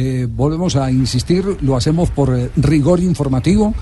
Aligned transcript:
eh, 0.00 0.28
volvemos 0.30 0.76
a 0.76 0.92
insistir, 0.92 1.44
lo 1.60 1.74
hacemos 1.74 2.08
por 2.10 2.32
eh, 2.32 2.50
rigor 2.54 3.00
informativo. 3.00 3.74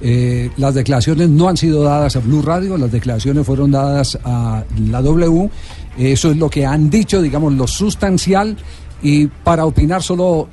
Eh, 0.00 0.50
las 0.56 0.72
declaraciones 0.72 1.28
no 1.28 1.46
han 1.46 1.58
sido 1.58 1.82
dadas 1.82 2.16
a 2.16 2.20
Blue 2.20 2.40
Radio, 2.40 2.78
las 2.78 2.90
declaraciones 2.90 3.44
fueron 3.44 3.72
dadas 3.72 4.18
a 4.24 4.64
la 4.90 5.02
W. 5.02 5.50
Eso 5.98 6.30
es 6.30 6.38
lo 6.38 6.48
que 6.48 6.64
han 6.64 6.88
dicho, 6.88 7.20
digamos, 7.20 7.52
lo 7.52 7.66
sustancial. 7.66 8.56
Y 9.02 9.26
para 9.26 9.66
opinar 9.66 10.02
solo 10.02 10.48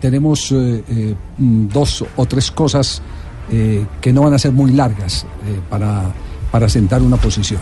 tenemos 0.00 0.52
mm, 0.52 1.68
dos 1.68 2.04
o 2.16 2.26
tres 2.26 2.50
cosas 2.50 3.00
que 3.48 4.12
no 4.12 4.22
van 4.22 4.34
a 4.34 4.38
ser 4.38 4.50
muy 4.50 4.72
largas 4.72 5.24
para, 5.70 6.12
para 6.50 6.68
sentar 6.68 7.00
una 7.02 7.16
posición. 7.16 7.60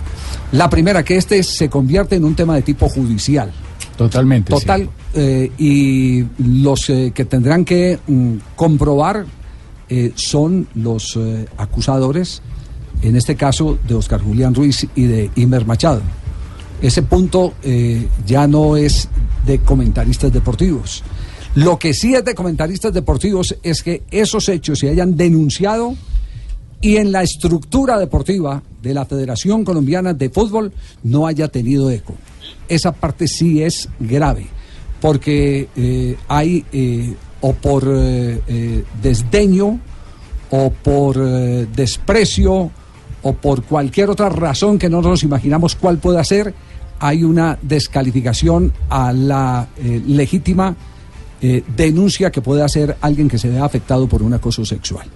La 0.52 0.71
primera, 0.71 1.05
que 1.05 1.16
este 1.18 1.43
se 1.43 1.68
convierte 1.68 2.16
en 2.16 2.25
un 2.25 2.34
tema 2.34 2.55
de 2.57 2.62
tipo 2.62 2.89
judicial. 2.89 3.52
Totalmente. 3.96 4.50
Total. 4.52 4.89
Eh, 5.15 5.53
y 5.59 6.25
los 6.39 6.91
eh, 6.91 7.12
que 7.15 7.25
tendrán 7.25 7.65
que 7.65 7.99
mm, 8.07 8.35
comprobar 8.57 9.25
eh, 9.88 10.12
son 10.16 10.66
los 10.75 11.19
acusadores, 11.57 12.43
en 13.02 13.16
este 13.16 13.37
caso 13.37 13.79
de 13.87 13.95
Oscar 13.95 14.21
Julián 14.21 14.55
Ruiz 14.55 14.88
y 14.95 15.05
de 15.05 15.30
Imer 15.37 15.66
Machado. 15.66 16.02
Ese 16.83 17.02
punto 17.02 17.55
ya 18.27 18.47
no 18.47 18.77
es 18.77 19.09
de 19.47 19.59
comentaristas 19.61 20.33
deportivos. 20.33 21.02
Lo 21.55 21.79
que 21.79 21.95
sí 21.95 22.15
es 22.15 22.24
de 22.24 22.35
comentaristas 22.35 22.93
deportivos 22.93 23.57
es 23.62 23.83
que 23.83 24.02
esos 24.10 24.49
hechos 24.49 24.80
se 24.80 24.91
hayan 24.91 25.16
denunciado 25.16 25.95
y 26.80 26.96
en 26.96 27.12
la 27.12 27.23
estructura 27.23 27.99
deportiva 27.99 28.62
de 28.83 28.93
la 28.93 29.07
Federación 29.07 29.65
Colombiana 29.65 30.12
de 30.12 30.29
Fútbol 30.30 30.73
no 31.02 31.27
haya 31.27 31.49
tenido 31.49 31.91
eco. 31.91 32.15
Esa 32.69 32.93
parte 32.93 33.29
sí 33.29 33.62
es 33.62 33.88
grave, 34.01 34.46
porque 35.05 35.69
eh, 35.77 36.17
hay 36.29 36.65
eh, 36.73 37.15
o 37.43 37.53
por 37.53 37.85
eh, 37.87 38.41
eh, 38.47 38.85
desdeño 39.03 39.79
o 40.49 40.71
por 40.71 41.19
desprecio 41.77 42.71
o 43.23 43.33
por 43.35 43.65
cualquier 43.65 44.09
otra 44.09 44.30
razón 44.30 44.79
que 44.79 44.88
no 44.88 45.02
nos 45.02 45.23
imaginamos 45.23 45.77
cuál 45.77 45.99
pueda 45.99 46.24
ser, 46.24 46.55
hay 47.01 47.23
una 47.23 47.59
descalificación 47.61 48.73
a 48.88 49.13
la 49.13 49.69
legítima 50.07 50.74
denuncia 51.77 52.30
que 52.30 52.41
puede 52.41 52.63
hacer 52.63 52.96
alguien 53.02 53.29
que 53.29 53.37
se 53.37 53.51
vea 53.51 53.66
afectado 53.66 54.07
por 54.09 54.23
un 54.23 54.33
acoso 54.33 54.65
sexual. 54.65 55.07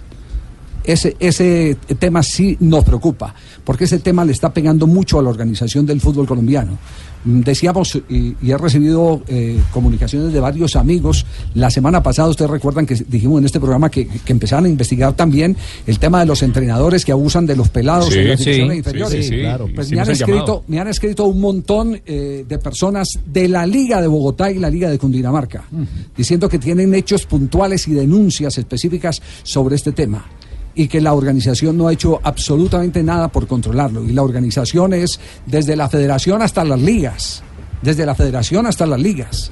Ese, 0.83 1.15
ese 1.19 1.77
tema 1.99 2.23
sí 2.23 2.57
nos 2.59 2.83
preocupa, 2.83 3.33
porque 3.63 3.83
ese 3.83 3.99
tema 3.99 4.25
le 4.25 4.31
está 4.31 4.53
pegando 4.53 4.87
mucho 4.87 5.19
a 5.19 5.23
la 5.23 5.29
organización 5.29 5.85
del 5.85 6.01
fútbol 6.01 6.25
colombiano. 6.25 6.77
Mm, 7.25 7.41
Decíamos, 7.41 7.95
y, 8.09 8.35
y 8.41 8.51
he 8.51 8.57
recibido 8.57 9.21
eh, 9.27 9.59
comunicaciones 9.73 10.31
de 10.31 10.39
varios 10.39 10.75
amigos, 10.77 11.25
la 11.53 11.69
semana 11.69 12.01
pasada 12.01 12.29
ustedes 12.29 12.49
recuerdan 12.49 12.85
que 12.85 12.95
dijimos 12.95 13.39
en 13.39 13.45
este 13.45 13.59
programa 13.59 13.91
que, 13.91 14.07
que 14.07 14.31
empezaron 14.31 14.65
a 14.65 14.69
investigar 14.69 15.13
también 15.13 15.55
el 15.85 15.99
tema 15.99 16.21
de 16.21 16.25
los 16.25 16.41
entrenadores 16.43 17.03
que 17.03 17.11
abusan 17.11 17.45
de 17.45 17.57
los 17.57 17.69
pelados 17.69 18.13
Sí, 18.13 18.19
en 18.19 18.29
las 18.29 18.39
sí, 18.39 18.45
divisiones 18.45 18.73
sí, 18.73 18.77
inferiores. 18.79 19.25
sí, 19.25 19.29
sí, 19.31 19.39
claro. 19.41 19.65
Pues 19.75 19.89
me 19.91 19.97
Hicimos 19.97 20.07
han, 20.07 20.13
escrito, 20.13 20.63
me 20.67 20.79
han 20.79 20.87
escrito 20.87 21.25
un 21.25 21.41
montón 21.41 22.01
eh, 22.05 22.45
de 22.47 22.57
personas 22.57 23.19
de 23.25 23.47
la 23.49 23.65
Liga 23.65 24.01
de 24.01 24.07
Bogotá 24.07 24.49
y 24.49 24.57
la 24.59 24.69
Liga 24.69 24.89
de 24.89 24.97
Cundinamarca, 24.97 25.65
diciendo 26.15 26.47
que 26.47 26.57
tienen 26.57 26.93
hechos 26.95 27.25
puntuales 27.25 27.87
y 27.89 27.91
denuncias 27.91 28.57
específicas 28.57 29.21
sobre 29.43 29.75
este 29.75 29.91
tema 29.91 30.25
y 30.79 30.87
que 30.87 31.01
la 31.01 31.13
organización 31.13 31.77
no 31.77 31.89
ha 31.89 31.93
hecho 31.93 32.21
absolutamente 32.23 33.03
nada 33.03 33.27
por 33.27 33.47
controlarlo. 33.47 34.01
Y 34.05 34.13
la 34.13 34.23
organización 34.23 34.93
es 34.93 35.19
desde 35.45 35.75
la 35.75 35.89
federación 35.89 36.41
hasta 36.41 36.63
las 36.63 36.79
ligas, 36.79 37.43
desde 37.81 38.05
la 38.05 38.15
federación 38.15 38.65
hasta 38.65 38.85
las 38.85 38.97
ligas. 38.97 39.51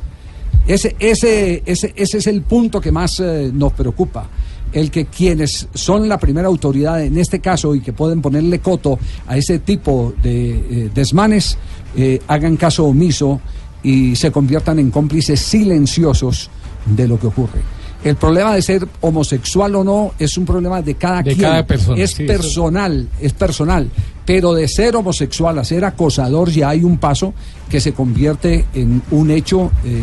Ese, 0.66 0.96
ese, 1.00 1.64
ese, 1.66 1.92
ese 1.98 2.18
es 2.20 2.28
el 2.28 2.44
punto 2.44 2.80
que 2.80 2.94
más 2.94 3.20
eh, 3.20 3.52
nos 3.54 3.74
preocupa. 3.74 4.30
El 4.72 4.90
que 4.90 5.08
quienes 5.08 5.68
son 5.74 6.08
la 6.08 6.18
primera 6.18 6.48
autoridad 6.48 7.04
en 7.04 7.18
este 7.18 7.42
caso 7.42 7.76
y 7.76 7.82
que 7.82 7.92
pueden 7.92 8.22
ponerle 8.22 8.60
coto 8.60 8.98
a 9.28 9.36
ese 9.36 9.60
tipo 9.60 10.14
de 10.24 10.52
eh, 10.52 10.92
desmanes, 10.96 11.58
eh, 11.98 12.22
hagan 12.30 12.56
caso 12.56 12.86
omiso 12.86 13.42
y 13.84 14.16
se 14.16 14.32
conviertan 14.32 14.80
en 14.80 14.92
cómplices 14.92 15.42
silenciosos 15.42 16.50
de 16.86 17.06
lo 17.06 17.20
que 17.20 17.28
ocurre. 17.28 17.77
El 18.04 18.16
problema 18.16 18.54
de 18.54 18.62
ser 18.62 18.88
homosexual 19.02 19.76
o 19.76 19.84
no 19.84 20.14
es 20.20 20.38
un 20.38 20.46
problema 20.46 20.82
de 20.82 20.96
cada 20.96 21.24
De 21.24 21.34
quien. 21.34 21.42
cada 21.42 21.66
persona, 21.66 22.02
es 22.02 22.12
sí, 22.12 22.26
personal, 22.26 23.08
es 23.20 23.34
personal. 23.34 23.90
Pero 24.26 24.54
de 24.54 24.68
ser 24.68 24.96
homosexual 24.96 25.58
a 25.58 25.64
ser 25.64 25.86
acosador 25.86 26.50
ya 26.50 26.70
hay 26.70 26.84
un 26.84 26.98
paso 26.98 27.34
que 27.70 27.80
se 27.80 27.94
convierte 27.94 28.66
en 28.74 29.02
un 29.12 29.32
hecho 29.32 29.72
eh, 29.84 30.02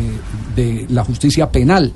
de 0.55 0.85
la 0.89 1.03
justicia 1.03 1.49
penal. 1.49 1.93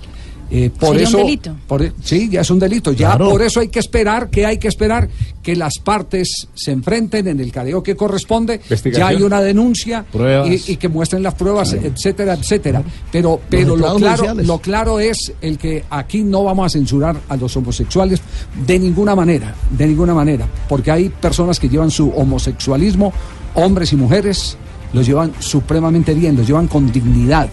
Eh, 0.51 0.71
por 0.79 0.89
Sería 0.97 1.01
un 1.03 1.07
eso, 1.07 1.17
delito. 1.19 1.55
por 1.67 1.83
e- 1.83 1.93
sí, 2.03 2.27
ya 2.29 2.41
es 2.41 2.49
un 2.49 2.57
delito. 2.57 2.91
Ya 2.91 3.09
Claro. 3.09 3.29
por 3.29 3.41
eso 3.43 3.59
hay 3.59 3.67
que 3.67 3.77
esperar, 3.79 4.29
que 4.31 4.47
hay 4.47 4.57
que 4.57 4.67
esperar 4.67 5.07
que 5.43 5.55
las 5.55 5.77
partes 5.77 6.47
se 6.55 6.71
enfrenten 6.71 7.27
en 7.27 7.39
el 7.39 7.51
careo 7.51 7.83
que 7.83 7.95
corresponde. 7.95 8.59
Ya 8.91 9.09
hay 9.09 9.21
una 9.21 9.41
denuncia 9.41 10.05
y, 10.47 10.71
y 10.71 10.75
que 10.77 10.89
muestren 10.89 11.21
las 11.21 11.35
pruebas, 11.35 11.73
etcétera, 11.73 12.33
etcétera. 12.33 12.81
Pero, 13.11 13.39
pero 13.49 13.75
lo 13.75 13.95
claro, 13.95 14.15
judiciales. 14.17 14.47
lo 14.47 14.57
claro 14.59 14.99
es 14.99 15.31
el 15.41 15.57
que 15.59 15.83
aquí 15.89 16.23
no 16.23 16.43
vamos 16.43 16.65
a 16.65 16.69
censurar 16.69 17.15
a 17.29 17.37
los 17.37 17.55
homosexuales 17.55 18.19
de 18.65 18.79
ninguna 18.79 19.15
manera, 19.15 19.53
de 19.69 19.85
ninguna 19.87 20.13
manera, 20.15 20.47
porque 20.67 20.89
hay 20.89 21.09
personas 21.09 21.59
que 21.59 21.69
llevan 21.69 21.91
su 21.91 22.09
homosexualismo, 22.09 23.13
hombres 23.53 23.93
y 23.93 23.95
mujeres, 23.97 24.57
los 24.93 25.05
llevan 25.05 25.31
supremamente 25.39 26.13
bien, 26.15 26.35
los 26.35 26.47
llevan 26.47 26.67
con 26.67 26.91
dignidad. 26.91 27.49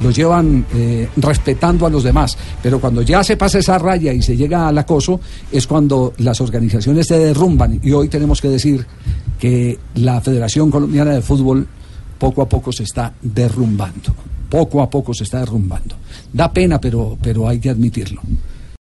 Los 0.00 0.14
llevan 0.16 0.66
eh, 0.74 1.08
respetando 1.16 1.86
a 1.86 1.90
los 1.90 2.02
demás, 2.02 2.36
pero 2.62 2.80
cuando 2.80 3.02
ya 3.02 3.22
se 3.22 3.36
pasa 3.36 3.58
esa 3.58 3.78
raya 3.78 4.12
y 4.12 4.22
se 4.22 4.36
llega 4.36 4.68
al 4.68 4.78
acoso, 4.78 5.20
es 5.52 5.66
cuando 5.66 6.12
las 6.18 6.40
organizaciones 6.40 7.06
se 7.06 7.18
derrumban. 7.18 7.80
Y 7.82 7.92
hoy 7.92 8.08
tenemos 8.08 8.40
que 8.40 8.48
decir 8.48 8.86
que 9.38 9.78
la 9.94 10.20
Federación 10.20 10.70
Colombiana 10.70 11.12
de 11.12 11.22
Fútbol 11.22 11.66
poco 12.18 12.42
a 12.42 12.48
poco 12.48 12.72
se 12.72 12.84
está 12.84 13.12
derrumbando. 13.22 14.14
Poco 14.48 14.82
a 14.82 14.88
poco 14.88 15.12
se 15.14 15.24
está 15.24 15.40
derrumbando. 15.40 15.96
Da 16.32 16.52
pena, 16.52 16.80
pero, 16.80 17.16
pero 17.20 17.48
hay 17.48 17.58
que 17.58 17.70
admitirlo. 17.70 18.20